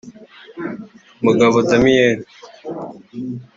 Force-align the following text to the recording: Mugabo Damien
Mugabo 1.23 1.55
Damien 1.69 2.17